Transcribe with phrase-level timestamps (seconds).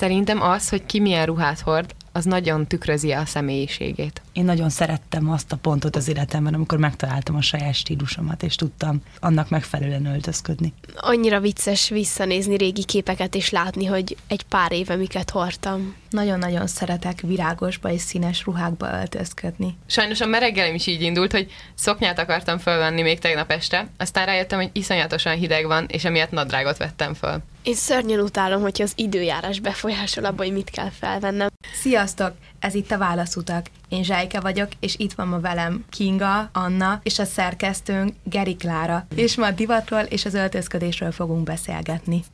[0.00, 4.22] Szerintem az, hogy ki milyen ruhát hord, az nagyon tükrözi a személyiségét.
[4.32, 9.02] Én nagyon szerettem azt a pontot az életemben, amikor megtaláltam a saját stílusomat, és tudtam
[9.18, 10.72] annak megfelelően öltözködni.
[10.96, 15.94] Annyira vicces visszanézni régi képeket, és látni, hogy egy pár éve miket hordtam.
[16.10, 19.76] Nagyon-nagyon szeretek virágosba és színes ruhákba öltözködni.
[19.86, 24.58] Sajnos a mereggelem is így indult, hogy szoknyát akartam fölvenni még tegnap este, aztán rájöttem,
[24.58, 27.42] hogy iszonyatosan hideg van, és emiatt nadrágot vettem föl.
[27.62, 31.48] Én szörnyen utálom, hogy az időjárás befolyásol abba, hogy mit kell felvennem.
[31.80, 32.32] Sziasztok!
[32.58, 33.66] Ez itt a Válaszutak.
[33.88, 39.06] Én Zsájke vagyok, és itt van ma velem Kinga, Anna és a szerkesztőnk Geri Klára.
[39.14, 42.24] És ma a divatról és az öltözködésről fogunk beszélgetni.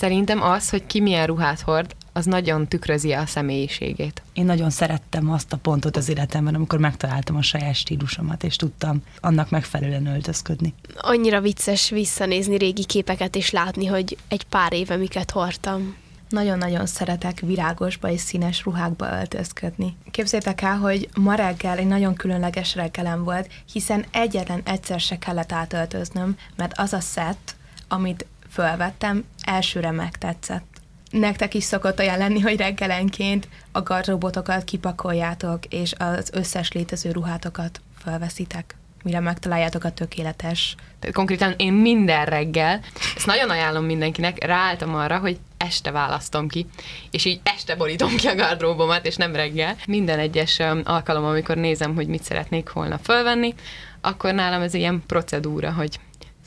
[0.00, 4.22] Szerintem az, hogy ki milyen ruhát hord, az nagyon tükrözi a személyiségét.
[4.32, 9.02] Én nagyon szerettem azt a pontot az életemben, amikor megtaláltam a saját stílusomat, és tudtam
[9.20, 10.74] annak megfelelően öltözködni.
[10.96, 15.96] Annyira vicces visszanézni régi képeket, és látni, hogy egy pár éve miket hordtam.
[16.28, 19.96] Nagyon-nagyon szeretek virágosba és színes ruhákba öltözködni.
[20.10, 25.52] Képzétek el, hogy ma reggel egy nagyon különleges reggelem volt, hiszen egyetlen egyszer se kellett
[25.52, 27.56] átöltöznöm, mert az a szett,
[27.88, 30.68] amit fölvettem, elsőre megtetszett.
[31.10, 37.80] Nektek is szokott olyan lenni, hogy reggelenként a gardrobotokat kipakoljátok, és az összes létező ruhátokat
[37.98, 40.74] felveszitek, mire megtaláljátok a tökéletes.
[40.98, 42.80] Tehát konkrétan én minden reggel,
[43.16, 46.66] ezt nagyon ajánlom mindenkinek, ráálltam arra, hogy este választom ki,
[47.10, 49.76] és így este borítom ki a gardróbomat, és nem reggel.
[49.86, 53.54] Minden egyes alkalom, amikor nézem, hogy mit szeretnék holnap fölvenni,
[54.00, 55.98] akkor nálam ez ilyen procedúra, hogy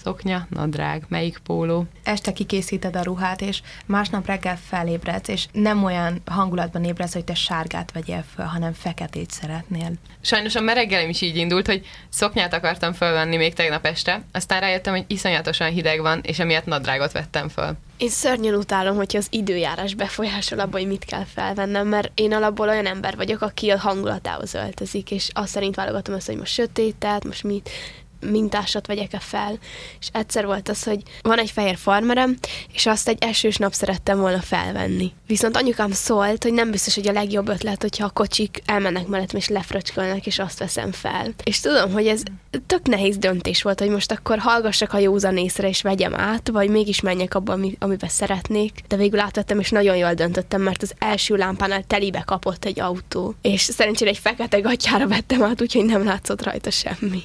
[0.04, 1.86] szoknya, nadrág, melyik póló.
[2.04, 7.34] Este kikészíted a ruhát, és másnap reggel felébredsz, és nem olyan hangulatban ébredsz, hogy te
[7.34, 9.92] sárgát vegyél föl, hanem feketét szeretnél.
[10.22, 14.94] Sajnos a mereggelem is így indult, hogy szoknyát akartam fölvenni még tegnap este, aztán rájöttem,
[14.94, 17.78] hogy iszonyatosan hideg van, és emiatt nadrágot vettem föl.
[17.98, 22.69] Én szörnyen utálom, hogy az időjárás befolyásol abba, hogy mit kell felvennem, mert én alapból
[22.69, 27.25] olyan ember vagyok, aki a hangulatához öltözik, és azt szerint válogatom azt, hogy most sötétet,
[27.25, 27.69] most mit,
[28.31, 29.57] mintásat vegyek-e fel.
[30.00, 32.38] És egyszer volt az, hogy van egy fehér farmerem,
[32.73, 35.11] és azt egy esős nap szerettem volna felvenni.
[35.28, 39.39] Viszont anyukám szólt, hogy nem biztos, hogy a legjobb ötlet, hogyha a kocsik elmennek mellettem
[39.39, 41.33] és lefröcskölnek, és azt veszem fel.
[41.44, 42.23] És tudom, hogy ez
[42.67, 46.69] tök nehéz döntés volt, hogy most akkor hallgassak a józan észre, és vegyem át, vagy
[46.69, 48.81] mégis menjek abba, ami, amiben szeretnék.
[48.88, 53.35] De végül átvettem, és nagyon jól döntöttem, mert az első lámpánál telibe kapott egy autó.
[53.41, 57.23] És szerencsére egy fekete gatyára vettem át, úgyhogy nem látszott rajta semmi.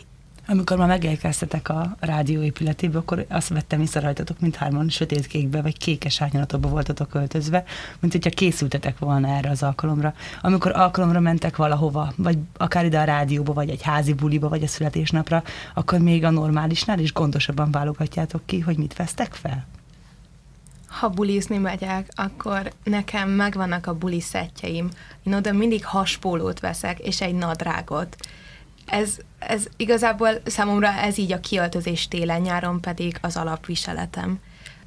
[0.51, 5.79] Amikor már megérkeztetek a rádió épületébe, akkor azt vettem észre rajtatok, mint hárman sötétkékbe vagy
[5.79, 7.65] kékes árnyalatokba voltatok költözve,
[8.01, 10.15] mint hogyha készültetek volna erre az alkalomra.
[10.41, 14.67] Amikor alkalomra mentek valahova, vagy akár ide a rádióba, vagy egy házi buliba, vagy a
[14.67, 15.43] születésnapra,
[15.75, 19.67] akkor még a normálisnál is gondosabban válogatjátok ki, hogy mit vesztek fel?
[20.89, 24.89] ha bulizni megyek, akkor nekem megvannak a buli szettjeim.
[25.23, 28.17] Én oda mindig haspólót veszek, és egy nadrágot
[28.91, 34.41] ez, ez igazából számomra ez így a kiöltözés télen, nyáron pedig az alapviseletem.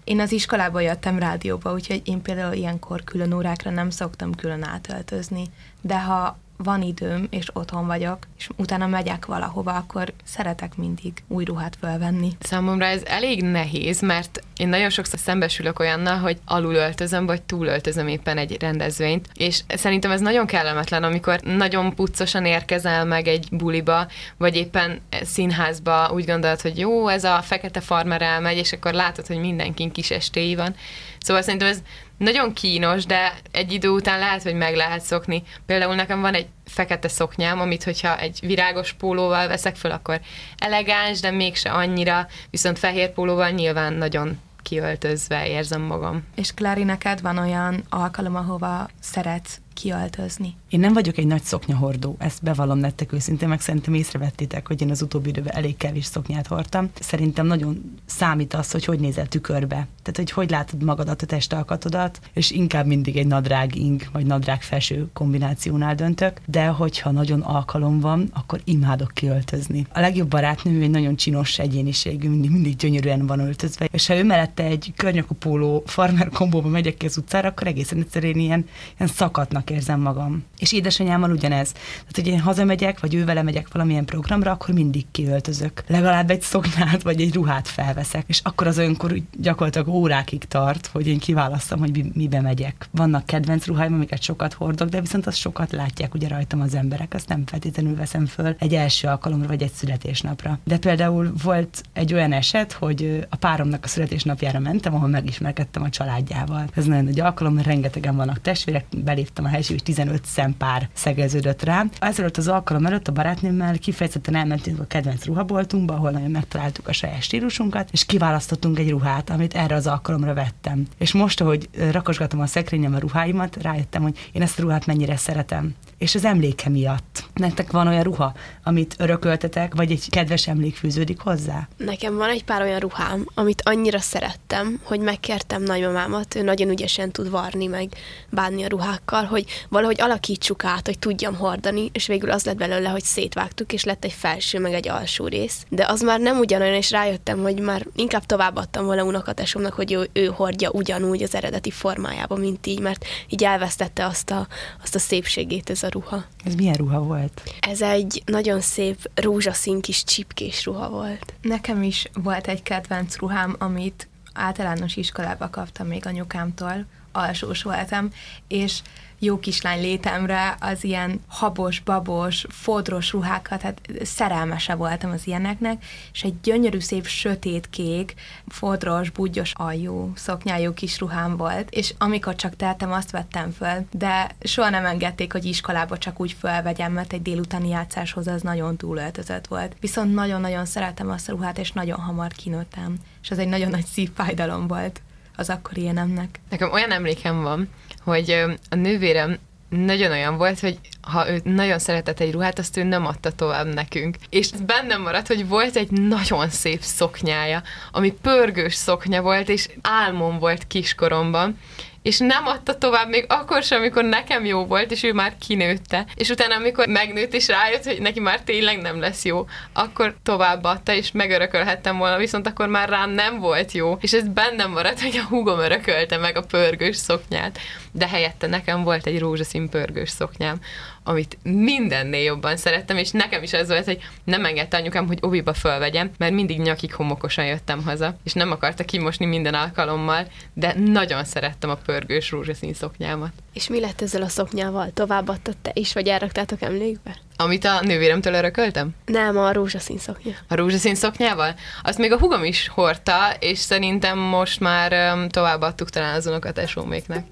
[0.04, 5.44] Én az iskolába jöttem rádióba, úgyhogy én például ilyenkor külön órákra nem szoktam külön átöltözni,
[5.82, 11.44] de ha van időm, és otthon vagyok, és utána megyek valahova, akkor szeretek mindig új
[11.44, 12.30] ruhát fölvenni.
[12.40, 17.68] Számomra ez elég nehéz, mert én nagyon sokszor szembesülök olyannal, hogy alul öltözöm, vagy túl
[17.68, 23.48] öltözöm éppen egy rendezvényt, és szerintem ez nagyon kellemetlen, amikor nagyon puccosan érkezel meg egy
[23.52, 24.08] buliba,
[24.38, 29.28] vagy éppen színházba, úgy gondolod, hogy jó, ez a fekete farmer elmegy, és akkor látod,
[29.28, 30.76] hogy mindenkin kis estéi van.
[31.20, 31.82] Szóval szerintem ez
[32.22, 35.44] nagyon kínos, de egy idő után lehet, hogy meg lehet szokni.
[35.66, 40.20] Például nekem van egy fekete szoknyám, amit hogyha egy virágos pólóval veszek föl, akkor
[40.58, 46.28] elegáns, de mégse annyira, viszont fehér pólóval nyilván nagyon kiöltözve érzem magam.
[46.36, 50.56] És Klári, neked van olyan alkalom, ahova szeretsz kiöltözni?
[50.70, 54.90] Én nem vagyok egy nagy szoknyahordó, ezt bevallom nektek őszintén, meg szerintem észrevettétek, hogy én
[54.90, 56.90] az utóbbi időben elég kevés szoknyát hordtam.
[57.00, 59.76] Szerintem nagyon számít az, hogy hogy nézel tükörbe.
[59.76, 64.62] Tehát, hogy hogy látod magadat, a testalkatodat, és inkább mindig egy nadrág ing, vagy nadrág
[64.62, 69.86] felső kombinációnál döntök, de hogyha nagyon alkalom van, akkor imádok kiöltözni.
[69.94, 74.24] A legjobb barátnőm egy nagyon csinos egyéniségű, mindig, mindig gyönyörűen van öltözve, és ha ő
[74.24, 78.66] mellette egy környakú póló farmer kombóba megyek ki az utcára, akkor egészen egyszerűen ilyen,
[78.98, 80.44] ilyen szakadnak boldognak érzem magam.
[80.60, 81.72] És édesanyámmal ugyanez.
[81.72, 85.84] Tehát, hogy én hazamegyek, vagy ő vele megyek valamilyen programra, akkor mindig kiöltözök.
[85.88, 88.24] Legalább egy szoknyát, vagy egy ruhát felveszek.
[88.28, 92.88] És akkor az olyankor gyakorlatilag órákig tart, hogy én kiválasztom, hogy mibe megyek.
[92.92, 97.14] Vannak kedvenc ruháim, amiket sokat hordok, de viszont azt sokat látják ugye rajtam az emberek,
[97.14, 100.60] azt nem feltétlenül veszem föl egy első alkalomra, vagy egy születésnapra.
[100.64, 105.90] De például volt egy olyan eset, hogy a páromnak a születésnapjára mentem, ahol megismerkedtem a
[105.90, 106.66] családjával.
[106.76, 111.86] Ez nagyon nagy alkalom, rengetegen vannak testvérek, beléptem a helység, és 15 szempár szegeződött rá.
[112.00, 116.94] Ezelőtt az alkalom előtt a barátnőmmel kifejezetten elmentünk a kedvenc ruhaboltunkba, ahol nagyon megtaláltuk a
[116.94, 120.86] saját stílusunkat, és kiválasztottunk egy ruhát, amit erre az alkalomra vettem.
[120.98, 125.18] És most, ahogy rakosgatom a szekrényem a ruháimat, rájöttem, hogy én ezt a ruhát mennyire
[125.18, 127.24] szeretem és az emléke miatt.
[127.34, 128.34] Nektek van olyan ruha,
[128.64, 131.68] amit örököltetek, vagy egy kedves emlék fűződik hozzá?
[131.78, 137.12] Nekem van egy pár olyan ruhám, amit annyira szerettem, hogy megkértem nagymamámat, ő nagyon ügyesen
[137.12, 137.90] tud varni, meg
[138.30, 142.90] bánni a ruhákkal, hogy valahogy alakítsuk át, hogy tudjam hordani, és végül az lett belőle,
[142.90, 145.66] hogy szétvágtuk, és lett egy felső, meg egy alsó rész.
[145.70, 150.10] De az már nem ugyanolyan, és rájöttem, hogy már inkább továbbadtam volna unokatesomnak, hogy ő,
[150.14, 154.48] ő hordja ugyanúgy az eredeti formájában, mint így, mert így elvesztette azt a,
[154.84, 156.24] azt a szépségét ez a ruha.
[156.46, 157.42] Ez milyen ruha volt?
[157.60, 161.34] Ez egy nagyon szép rózsaszín kis csipkés ruha volt.
[161.42, 168.10] Nekem is volt egy kedvenc ruhám, amit általános iskolába kaptam még anyukámtól, alsós voltam,
[168.48, 168.82] és
[169.24, 176.24] jó kislány létemre az ilyen habos, babos, fodros ruhákat, hát szerelmese voltam az ilyeneknek, és
[176.24, 178.14] egy gyönyörű szép sötét kék,
[178.48, 184.32] fodros, budgyos aljú, szoknyájú kis ruhám volt, és amikor csak teltem, azt vettem föl, de
[184.44, 189.48] soha nem engedték, hogy iskolába csak úgy fölvegyem, mert egy délutáni játszáshoz az nagyon túlöltözött
[189.48, 189.76] volt.
[189.80, 193.86] Viszont nagyon-nagyon szeretem azt a ruhát, és nagyon hamar kinőttem, és az egy nagyon nagy
[193.86, 195.02] szívfájdalom volt
[195.36, 196.40] az akkori énemnek.
[196.50, 197.70] Nekem olyan emlékem van,
[198.04, 198.32] hogy
[198.70, 199.38] a nővérem
[199.70, 203.74] nagyon olyan volt, hogy ha ő nagyon szeretett egy ruhát, azt ő nem adta tovább
[203.74, 204.16] nekünk.
[204.30, 210.40] És bennem maradt, hogy volt egy nagyon szép szoknyája, ami pörgős szoknya volt, és álmom
[210.40, 211.58] volt kiskoromban,
[212.02, 216.06] és nem adta tovább még akkor sem, amikor nekem jó volt, és ő már kinőtte.
[216.16, 220.94] És utána, amikor megnőtt, és rájött, hogy neki már tényleg nem lesz jó, akkor továbbadta,
[220.94, 223.98] és megörökölhettem volna, viszont akkor már rám nem volt jó.
[224.02, 227.60] És ez bennem maradt, hogy a húgom örökölte meg a pörgős szoknyát.
[227.92, 230.60] De helyette nekem volt egy rózsaszín pörgős szoknyám,
[231.04, 235.54] amit mindennél jobban szerettem, és nekem is ez volt, hogy nem engedte anyukám, hogy oviba
[235.54, 241.26] fölvegyem, mert mindig nyakig homokosan jöttem haza, és nem akarta kimosni minden alkalommal, de nagyon
[241.26, 241.91] szerettem a pörgős
[242.30, 243.32] rózsaszín szoknyámat.
[243.54, 244.92] És mi lett ezzel a szoknyával?
[244.94, 247.18] Továbbadtad te is, vagy elraktátok emlékbe?
[247.36, 248.90] Amit a nővéremtől örököltem?
[249.06, 250.34] Nem, a rózsaszín szoknya.
[250.48, 251.56] A rózsaszín szoknyával?
[251.84, 257.26] Azt még a hugom is hordta, és szerintem most már um, továbbadtuk talán az unokatesóméknek.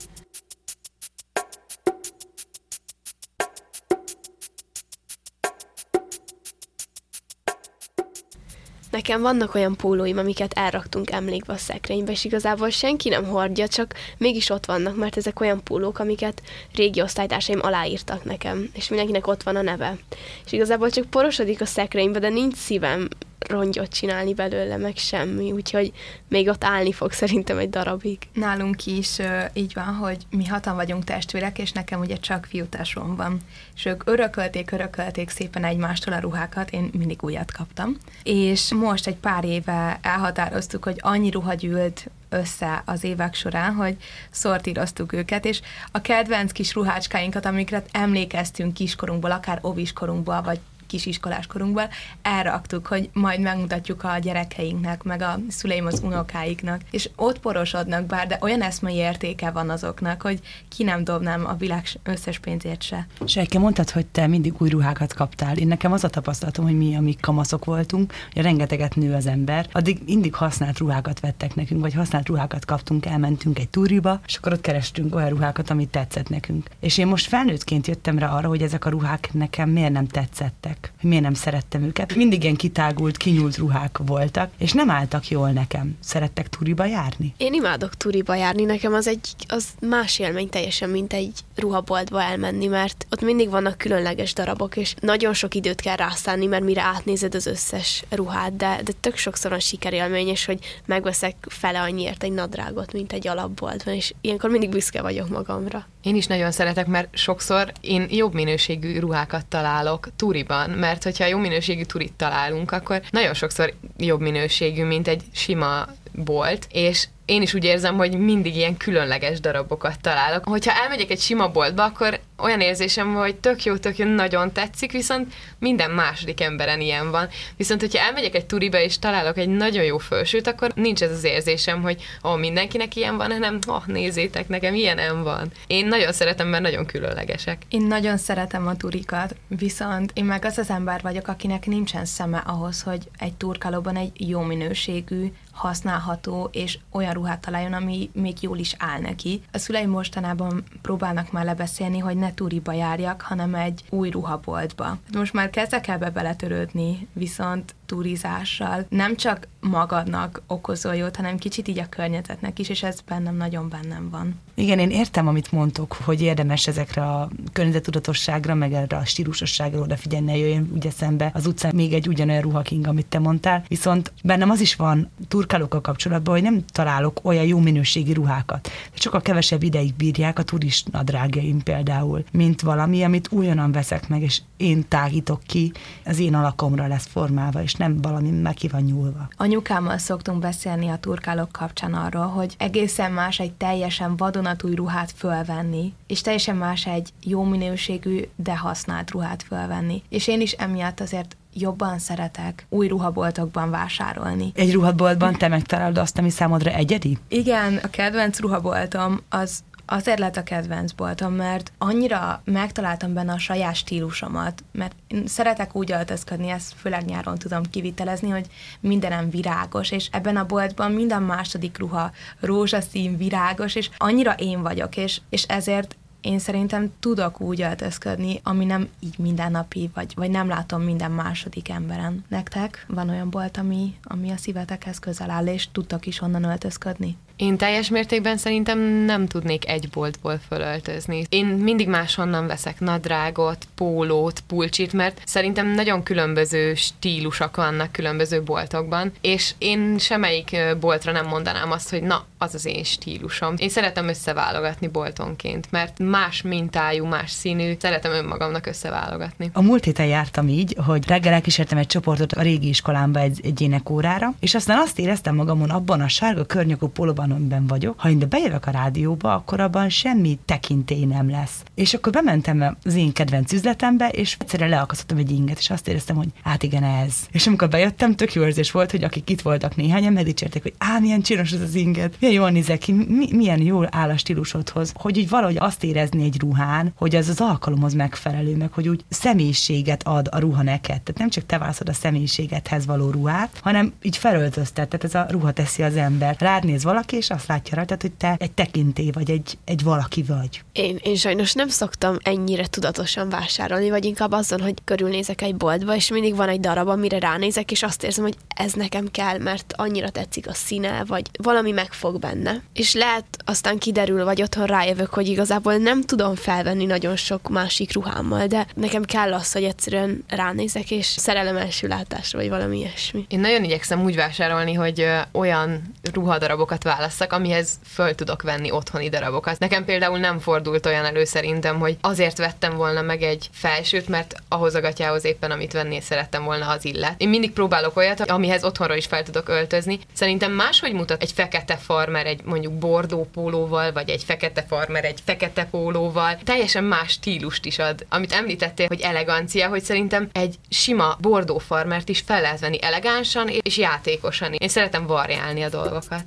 [8.99, 13.93] Nekem vannak olyan pólóim, amiket elraktunk emlékbe a szekrénybe, és igazából senki nem hordja, csak
[14.17, 16.41] mégis ott vannak, mert ezek olyan pólók, amiket
[16.75, 19.97] régi osztálytársaim aláírtak nekem, és mindenkinek ott van a neve.
[20.45, 23.07] És igazából csak porosodik a szekrénybe, de nincs szívem
[23.47, 25.93] rongyot csinálni belőle, meg semmi, úgyhogy
[26.27, 28.17] még ott állni fog szerintem egy darabig.
[28.33, 29.17] Nálunk is
[29.53, 33.39] így van, hogy mi hatan vagyunk testvérek, és nekem ugye csak fiútásom van.
[33.75, 37.97] És ők örökölték, örökölték szépen egymástól a ruhákat, én mindig újat kaptam.
[38.23, 43.97] És most egy pár éve elhatároztuk, hogy annyi ruha gyűlt össze az évek során, hogy
[44.29, 45.61] szortíroztuk őket, és
[45.91, 50.59] a kedvenc kis ruhácskáinkat, amiket emlékeztünk kiskorunkból, akár oviskorunkból, vagy
[50.89, 51.87] kisiskolás korunkban,
[52.21, 58.27] elraktuk, hogy majd megmutatjuk a gyerekeinknek, meg a szüleim az unokáiknak, és ott porosodnak bár,
[58.27, 63.07] de olyan eszmei értéke van azoknak, hogy ki nem dobnám a világ összes pénzért se.
[63.25, 65.57] Sejke, mondtad, hogy te mindig új ruhákat kaptál.
[65.57, 69.67] Én nekem az a tapasztalatom, hogy mi, amik kamaszok voltunk, hogy rengeteget nő az ember,
[69.71, 74.53] addig mindig használt ruhákat vettek nekünk, vagy használt ruhákat kaptunk, elmentünk egy túriba, és akkor
[74.53, 76.69] ott kerestünk olyan ruhákat, amit tetszett nekünk.
[76.79, 80.78] És én most felnőttként jöttem rá arra, hogy ezek a ruhák nekem miért nem tetszettek
[80.79, 82.15] ruhák, hogy miért nem szerettem őket.
[82.15, 85.97] Mindig ilyen kitágult, kinyúlt ruhák voltak, és nem álltak jól nekem.
[85.99, 87.33] Szerettek turiba járni?
[87.37, 92.67] Én imádok turiba járni, nekem az egy az más élmény teljesen, mint egy ruhaboltba elmenni,
[92.67, 97.35] mert ott mindig vannak különleges darabok, és nagyon sok időt kell rászállni, mert mire átnézed
[97.35, 102.31] az összes ruhát, de, de tök sokszor a sikerélmény, és hogy megveszek fele annyiért egy
[102.31, 105.87] nadrágot, mint egy alapboltban, és ilyenkor mindig büszke vagyok magamra.
[106.01, 111.37] Én is nagyon szeretek, mert sokszor én jobb minőségű ruhákat találok turiban, mert hogyha jó
[111.37, 117.53] minőségű turit találunk, akkor nagyon sokszor jobb minőségű, mint egy sima bolt, és én is
[117.53, 120.43] úgy érzem, hogy mindig ilyen különleges darabokat találok.
[120.45, 124.91] Hogyha elmegyek egy sima boltba, akkor olyan érzésem, hogy tök jó, tök jó, nagyon tetszik,
[124.91, 127.27] viszont minden második emberen ilyen van.
[127.57, 131.23] Viszont, hogyha elmegyek egy turiba és találok egy nagyon jó fölsőt, akkor nincs ez az
[131.23, 135.51] érzésem, hogy ó, mindenkinek ilyen van, hanem oh, nézzétek, nekem ilyen nem van.
[135.67, 137.61] Én nagyon szeretem, mert nagyon különlegesek.
[137.69, 142.37] Én nagyon szeretem a turikat, viszont én meg az az ember vagyok, akinek nincsen szeme
[142.37, 148.57] ahhoz, hogy egy turkalóban egy jó minőségű, használható és olyan ruhát találjon, ami még jól
[148.57, 149.41] is áll neki.
[149.51, 154.97] A szüleim mostanában próbálnak már lebeszélni, hogy ne turiba járjak, hanem egy új ruhaboltba.
[155.13, 161.79] Most már kezdek ebbe beletörődni, viszont turizással nem csak magadnak okozol jót, hanem kicsit így
[161.79, 164.39] a környezetnek is, és ez bennem nagyon bennem van.
[164.53, 170.37] Igen, én értem, amit mondtok, hogy érdemes ezekre a környezetudatosságra, meg erre a stílusosságra odafigyelni,
[170.39, 174.59] jöjjön ugye szembe az utcán még egy ugyanolyan ruhaking, amit te mondtál, viszont bennem az
[174.59, 178.69] is van turkálókkal kapcsolatban, hogy nem találok olyan jó minőségi ruhákat.
[179.03, 184.21] De a kevesebb ideig bírják a turist nadrágjaim például, mint valami, amit újonnan veszek meg,
[184.21, 185.71] és én tágítok ki,
[186.05, 189.27] az én alakomra lesz formálva, és nem valami meg ki van nyúlva.
[189.37, 195.93] Anyukámmal szoktunk beszélni a turkálók kapcsán arról, hogy egészen más egy teljesen vadonatúj ruhát fölvenni,
[196.07, 200.03] és teljesen más egy jó minőségű, de használt ruhát fölvenni.
[200.09, 204.51] És én is emiatt azért jobban szeretek új ruhaboltokban vásárolni.
[204.55, 207.17] Egy ruhaboltban te megtalálod azt, ami számodra egyedi?
[207.27, 213.37] Igen, a kedvenc ruhaboltom az azért lett a kedvenc boltom, mert annyira megtaláltam benne a
[213.37, 218.45] saját stílusomat, mert én szeretek úgy öltözködni, ezt főleg nyáron tudom kivitelezni, hogy
[218.79, 224.97] mindenem virágos, és ebben a boltban minden második ruha rózsaszín, virágos, és annyira én vagyok,
[224.97, 230.47] és, és ezért én szerintem tudok úgy öltözködni, ami nem így mindennapi, vagy, vagy nem
[230.47, 232.25] látom minden második emberen.
[232.27, 237.17] Nektek van olyan bolt, ami, ami a szívetekhez közel áll, és tudtak is onnan öltözködni?
[237.39, 241.23] Én teljes mértékben szerintem nem tudnék egy boltból fölöltözni.
[241.29, 249.11] Én mindig máshonnan veszek nadrágot, pólót, pulcsit, mert szerintem nagyon különböző stílusok vannak különböző boltokban,
[249.21, 253.53] és én semmelyik boltra nem mondanám azt, hogy na, az az én stílusom.
[253.57, 259.49] Én szeretem összeválogatni boltonként, mert más mintájú, más színű, szeretem önmagamnak összeválogatni.
[259.53, 263.61] A múlt héten jártam így, hogy reggel elkísértem egy csoportot a régi iskolámba egy, egy
[263.61, 268.19] énekórára, és aztán azt éreztem magamon abban a sárga környakú pólóban, amiben vagyok, ha én
[268.19, 271.63] de bejövök a rádióba, akkor abban semmi tekintély nem lesz.
[271.75, 276.15] És akkor bementem az én kedvenc üzletembe, és egyszerűen leakasztottam egy inget, és azt éreztem,
[276.15, 277.13] hogy hát igen, ez.
[277.31, 280.99] És amikor bejöttem, tök jó érzés volt, hogy akik itt voltak néhányan, megdicsérték, hogy á,
[280.99, 284.91] milyen csinos ez az inget, milyen jól nézek ki, mi, milyen jól áll a stílusodhoz,
[284.95, 289.03] hogy úgy valahogy azt érezni egy ruhán, hogy az az alkalomhoz megfelelő, meg hogy úgy
[289.09, 291.01] személyiséget ad a ruha neked.
[291.01, 295.25] Tehát nem csak te válaszod a személyiségedhez való ruhát, hanem így felöltöztet, tehát ez a
[295.29, 296.35] ruha teszi az ember.
[296.39, 300.23] Rád néz valaki, és azt látja rajta, hogy te egy tekinté vagy, egy, egy valaki
[300.23, 300.61] vagy.
[300.71, 305.95] Én, én sajnos nem szoktam ennyire tudatosan vásárolni, vagy inkább azon, hogy körülnézek egy boltba,
[305.95, 309.73] és mindig van egy darab, amire ránézek, és azt érzem, hogy ez nekem kell, mert
[309.77, 312.63] annyira tetszik a színe, vagy valami megfog benne.
[312.73, 317.93] És lehet aztán kiderül, vagy otthon rájövök, hogy igazából nem tudom felvenni nagyon sok másik
[317.93, 323.25] ruhámmal, de nekem kell az, hogy egyszerűen ránézek, és szerelem első látásra, vagy valami ilyesmi.
[323.27, 325.81] Én nagyon igyekszem úgy vásárolni, hogy olyan
[326.13, 329.59] ruhadarabokat válasz válasszak, amihez föl tudok venni otthoni darabokat.
[329.59, 334.35] Nekem például nem fordult olyan elő szerintem, hogy azért vettem volna meg egy felsőt, mert
[334.47, 337.21] ahhoz a gatyához éppen, amit venni szerettem volna, az illet.
[337.21, 339.99] Én mindig próbálok olyat, amihez otthonról is fel tudok öltözni.
[340.13, 345.19] Szerintem máshogy mutat egy fekete farmer egy mondjuk bordó pólóval, vagy egy fekete farmer egy
[345.25, 346.37] fekete pólóval.
[346.43, 348.05] Teljesen más stílust is ad.
[348.09, 353.47] Amit említettél, hogy elegancia, hogy szerintem egy sima bordó farmert is fel lehet venni elegánsan
[353.61, 354.53] és játékosan.
[354.53, 356.23] Én szeretem variálni a dolgokat.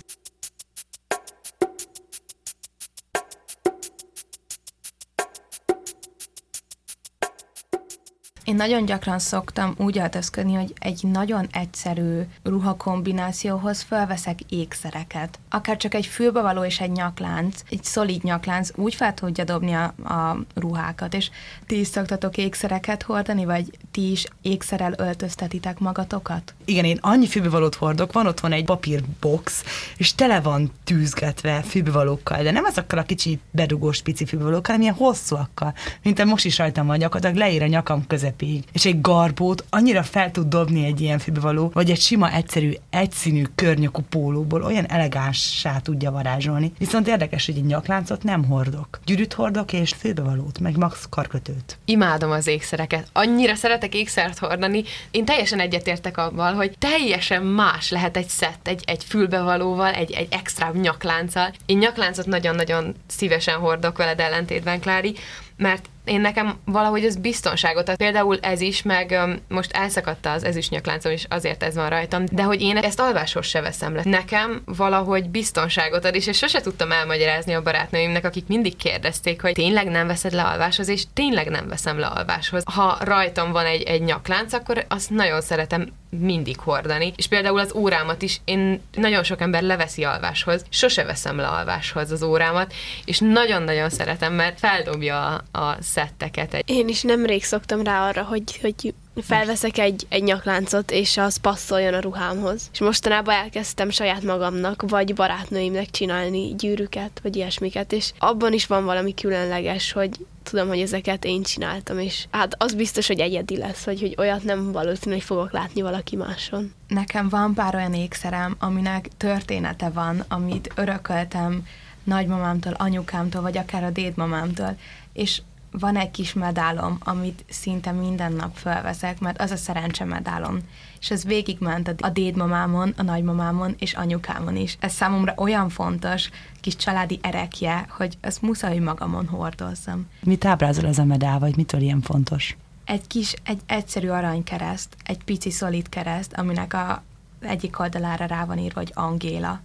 [8.52, 15.38] Én nagyon gyakran szoktam úgy öltözködni, hogy egy nagyon egyszerű ruhakombinációhoz felveszek ékszereket.
[15.50, 19.84] Akár csak egy fülbevaló és egy nyaklánc, egy szolid nyaklánc úgy fel tudja dobni a,
[20.04, 21.30] a ruhákat, és
[21.66, 26.54] ti is szoktatok ékszereket hordani, vagy ti is ékszerel öltöztetitek magatokat?
[26.64, 29.64] Igen, én annyi fülbevalót hordok, van otthon egy papírbox,
[29.96, 34.94] és tele van tűzgetve fülbevalókkal, de nem azokkal a kicsi bedugós pici fülbevalókkal, hanem ilyen
[34.94, 38.64] hosszúakkal, mint most is rajtam van gyakorlatilag leír a nyakam közepén közepéig.
[38.72, 43.44] És egy garbót annyira fel tud dobni egy ilyen fülbevaló, vagy egy sima, egyszerű, egyszínű
[43.54, 46.72] környakú pólóból olyan elegánssá tudja varázsolni.
[46.78, 49.00] Viszont érdekes, hogy egy nyakláncot nem hordok.
[49.04, 51.78] Gyűrűt hordok és fülbevalót, meg max karkötőt.
[51.84, 53.08] Imádom az ékszereket.
[53.12, 54.82] Annyira szeretek ékszert hordani.
[55.10, 60.28] Én teljesen egyetértek abban, hogy teljesen más lehet egy szett, egy, egy fülbevalóval, egy, egy
[60.30, 61.52] extra nyaklánccal.
[61.66, 65.14] Én nyakláncot nagyon-nagyon szívesen hordok veled ellentétben, Klári,
[65.56, 67.96] mert én nekem valahogy ez biztonságot ad.
[67.96, 69.18] Például ez is, meg
[69.48, 73.60] most elszakadta az ezüstnyakláncom, és azért ez van rajtam, de hogy én ezt alváshoz se
[73.60, 74.02] veszem le.
[74.04, 79.52] Nekem valahogy biztonságot ad, és ezt sose tudtam elmagyarázni a barátnőimnek, akik mindig kérdezték, hogy
[79.52, 82.62] tényleg nem veszed le alváshoz, és tényleg nem veszem le alváshoz.
[82.74, 85.86] Ha rajtam van egy, egy nyaklánc, akkor azt nagyon szeretem
[86.18, 87.12] mindig hordani.
[87.16, 92.10] És például az órámat is, én nagyon sok ember leveszi alváshoz, sose veszem le alváshoz
[92.10, 96.62] az órámat, és nagyon-nagyon szeretem, mert feldobja a, a szetteket.
[96.66, 101.94] Én is nemrég szoktam rá arra, hogy, hogy felveszek egy, egy nyakláncot, és az passzoljon
[101.94, 102.68] a ruhámhoz.
[102.72, 108.84] És mostanában elkezdtem saját magamnak, vagy barátnőimnek csinálni gyűrűket, vagy ilyesmiket, és abban is van
[108.84, 110.10] valami különleges, hogy
[110.42, 114.44] tudom, hogy ezeket én csináltam, és hát az biztos, hogy egyedi lesz, hogy, hogy olyat
[114.44, 116.72] nem valószínű, hogy fogok látni valaki máson.
[116.88, 121.66] Nekem van pár olyan ékszerem, aminek története van, amit örököltem
[122.04, 124.76] nagymamámtól, anyukámtól, vagy akár a dédmamámtól,
[125.12, 130.58] és van egy kis medálom, amit szinte minden nap felveszek, mert az a szerencse medálom.
[131.02, 134.76] És ez végigment a dédmamámon, a nagymamámon és anyukámon is.
[134.80, 136.30] Ez számomra olyan fontos
[136.60, 140.06] kis családi erekje, hogy ezt muszáj magamon hordozzam.
[140.22, 142.56] Mit ábrázol ez a medál, vagy mitől ilyen fontos?
[142.84, 147.02] Egy kis, egy egyszerű aranykereszt, egy pici szolid kereszt, aminek a
[147.40, 149.60] egyik oldalára rá van írva, hogy Angéla.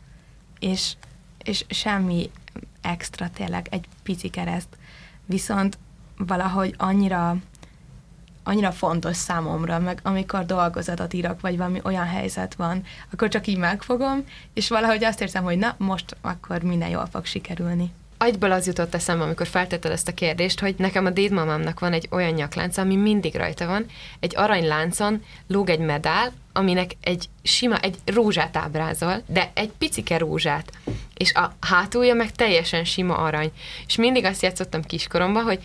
[0.60, 0.94] És,
[1.44, 2.30] és semmi
[2.82, 4.78] extra, tényleg egy pici kereszt.
[5.26, 5.78] Viszont
[6.18, 7.38] valahogy annyira
[8.48, 13.58] annyira fontos számomra, meg amikor dolgozatot írok, vagy valami olyan helyzet van, akkor csak így
[13.58, 14.24] megfogom,
[14.54, 17.92] és valahogy azt érzem, hogy na, most akkor minden jól fog sikerülni.
[18.18, 22.08] Agyből az jutott eszembe, amikor feltetted ezt a kérdést, hogy nekem a dédmamámnak van egy
[22.12, 23.86] olyan nyaklánc, ami mindig rajta van,
[24.20, 30.72] egy aranyláncon lóg egy medál, aminek egy sima, egy rózsát ábrázol, de egy picike rózsát,
[31.18, 33.52] és a hátulja meg teljesen sima arany.
[33.88, 35.64] És mindig azt játszottam kiskoromban, hogy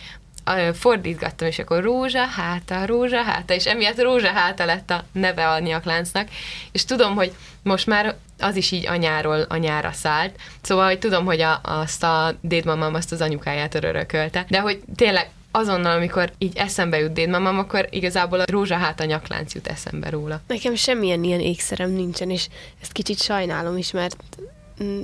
[0.73, 5.59] fordítgattam, és akkor rózsa háta, rózsa háta, és emiatt rózsa háta lett a neve a
[5.59, 6.29] nyakláncnak,
[6.73, 7.33] és tudom, hogy
[7.63, 12.35] most már az is így anyáról anyára szállt, szóval, hogy tudom, hogy a, azt a
[12.41, 17.87] dédmamám azt az anyukáját örökölte, de hogy tényleg azonnal, amikor így eszembe jut dédmamám, akkor
[17.91, 20.41] igazából a rózsa háta nyaklánc jut eszembe róla.
[20.47, 22.49] Nekem semmilyen ilyen ékszerem nincsen, és
[22.81, 24.17] ezt kicsit sajnálom is, mert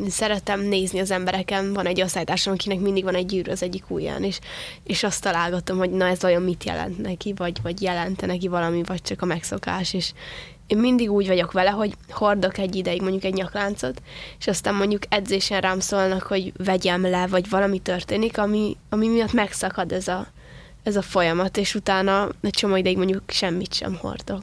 [0.08, 4.24] szeretem nézni az embereken, van egy osztálytársam, akinek mindig van egy gyűrű az egyik ujján,
[4.24, 4.38] és,
[4.84, 8.82] és azt találgatom, hogy na ez olyan mit jelent neki, vagy, vagy jelente neki valami,
[8.82, 10.12] vagy csak a megszokás, és
[10.66, 14.02] én mindig úgy vagyok vele, hogy hordok egy ideig mondjuk egy nyakláncot,
[14.38, 19.32] és aztán mondjuk edzésen rám szólnak, hogy vegyem le, vagy valami történik, ami, ami miatt
[19.32, 20.26] megszakad ez a,
[20.82, 24.42] ez a folyamat, és utána egy csomó ideig mondjuk semmit sem hordok.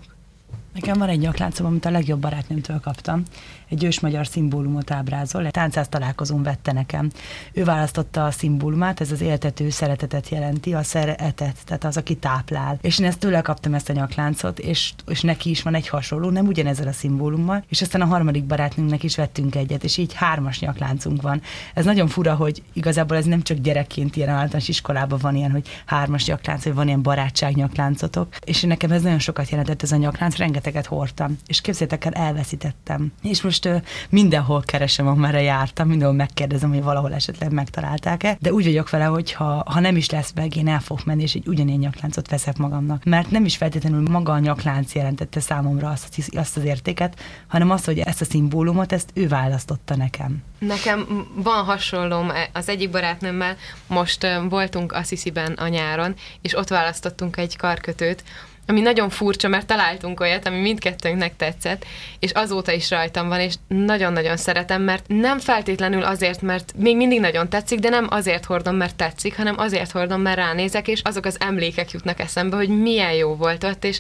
[0.74, 3.24] Nekem van egy nyakláncom, amit a legjobb barátnőmtől kaptam.
[3.70, 5.46] Egy ős magyar szimbólumot ábrázol.
[5.46, 7.10] Egy táncász találkozón vette nekem.
[7.54, 12.78] Ő választotta a szimbólumát, ez az éltető szeretetet jelenti, a szeretet, tehát az, aki táplál.
[12.82, 16.30] És én ezt tőle kaptam ezt a nyakláncot, és, és neki is van egy hasonló,
[16.30, 20.60] nem ugyanezzel a szimbólummal, és aztán a harmadik barátnőnknek is vettünk egyet, és így hármas
[20.60, 21.42] nyakláncunk van.
[21.74, 25.68] Ez nagyon fura, hogy igazából ez nem csak gyerekként ilyen általános iskolában van ilyen, hogy
[25.86, 28.36] hármas nyaklánc, vagy van ilyen barátság nyakláncotok.
[28.46, 32.12] És nekem ez nagyon sokat jelentett ez a nyaklánc, rengeteg rengeteget hordtam, és képzétek el,
[32.12, 33.12] elveszítettem.
[33.22, 38.64] És most uh, mindenhol keresem, amerre jártam, mindenhol megkérdezem, hogy valahol esetleg megtalálták-e, de úgy
[38.64, 41.48] vagyok vele, hogy ha, ha nem is lesz meg, én el fogok menni, és egy
[41.48, 43.04] ugyanilyen nyakláncot veszek magamnak.
[43.04, 47.86] Mert nem is feltétlenül maga a nyaklánc jelentette számomra azt, azt az értéket, hanem azt,
[47.86, 50.44] hogy ezt a szimbólumot, ezt ő választotta nekem.
[50.60, 53.56] Nekem van hasonlóm az egyik barátnőmmel,
[53.88, 58.24] most voltunk Assisi-ben a nyáron, és ott választottunk egy karkötőt,
[58.68, 61.86] ami nagyon furcsa, mert találtunk olyat, ami mindkettőnknek tetszett,
[62.20, 67.20] és azóta is rajtam van, és nagyon-nagyon szeretem, mert nem feltétlenül azért, mert még mindig
[67.20, 71.26] nagyon tetszik, de nem azért hordom, mert tetszik, hanem azért hordom, mert ránézek, és azok
[71.26, 74.00] az emlékek jutnak eszembe, hogy milyen jó volt ott, és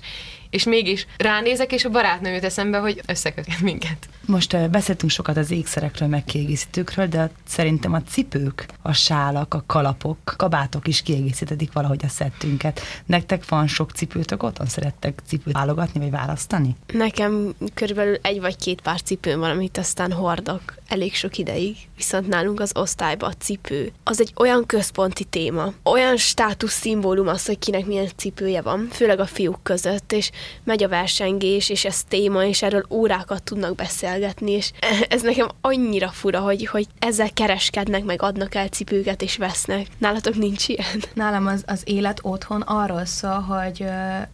[0.55, 4.07] és mégis ránézek, és a barátnőm jut eszembe, hogy összeköt minket.
[4.25, 9.63] Most uh, beszéltünk sokat az ékszerekről, meg kiegészítőkről, de szerintem a cipők, a sálak, a
[9.67, 12.81] kalapok, kabátok is kiegészítetik valahogy a szettünket.
[13.05, 14.67] Nektek van sok cipőtök otthon?
[14.67, 16.75] Szerettek cipőt válogatni, vagy választani?
[16.93, 22.27] Nekem körülbelül egy vagy két pár cipőm van, amit aztán hordok elég sok ideig, viszont
[22.27, 27.59] nálunk az osztályban a cipő, az egy olyan központi téma, olyan státusz szimbólum az, hogy
[27.59, 30.31] kinek milyen cipője van, főleg a fiúk között, és
[30.63, 34.71] megy a versengés, és ez téma, és erről órákat tudnak beszélgetni, és
[35.09, 39.87] ez nekem annyira fura, hogy, hogy ezzel kereskednek, meg adnak el cipőket, és vesznek.
[39.97, 41.03] Nálatok nincs ilyen?
[41.13, 43.85] Nálam az, az élet otthon arról szól, hogy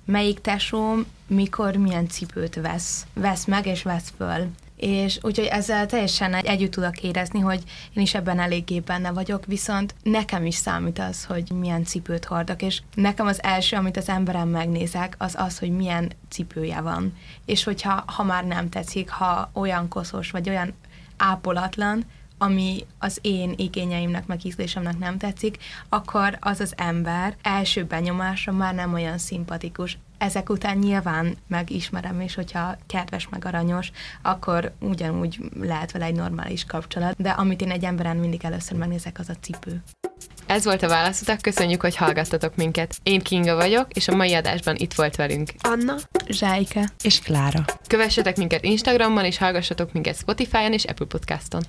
[0.06, 4.48] melyik tesóm mikor milyen cipőt vesz, vesz meg és vesz föl.
[4.82, 7.64] És úgyhogy ezzel teljesen együtt tudok érezni, hogy
[7.94, 12.62] én is ebben eléggé benne vagyok, viszont nekem is számít az, hogy milyen cipőt hordok,
[12.62, 17.18] és nekem az első, amit az emberem megnézek, az az, hogy milyen cipője van.
[17.46, 20.74] És hogyha ha már nem tetszik, ha olyan koszos, vagy olyan
[21.18, 22.06] ápolatlan,
[22.38, 25.58] ami az én igényeimnek, meg ízlésemnek nem tetszik,
[25.90, 29.98] akkor az az ember első benyomása már nem olyan szimpatikus.
[30.22, 36.66] Ezek után nyilván megismerem, és hogyha kedves, meg aranyos, akkor ugyanúgy lehet vele egy normális
[36.66, 39.84] kapcsolat, de amit én egy emberen mindig először megnézek, az a cipő.
[40.46, 42.96] Ez volt a válaszotok, köszönjük, hogy hallgattatok minket.
[43.04, 45.50] Én Kinga vagyok, és a mai adásban itt volt velünk.
[45.60, 45.96] Anna,
[46.28, 47.66] Zsájke És Klára.
[47.88, 51.62] Kövessetek minket Instagramon, és hallgassatok minket Spotify-on és Apple Podcaston.